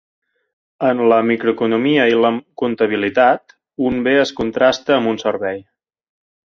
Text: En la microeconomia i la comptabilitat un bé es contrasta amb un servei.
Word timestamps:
En 0.91 1.03
la 1.11 1.19
microeconomia 1.31 2.07
i 2.13 2.17
la 2.27 2.33
comptabilitat 2.63 3.57
un 3.91 4.05
bé 4.09 4.19
es 4.27 4.35
contrasta 4.43 4.99
amb 5.01 5.13
un 5.17 5.27
servei. 5.29 5.67